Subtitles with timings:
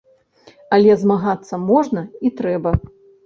[0.77, 2.71] Але змагацца можна і трэба.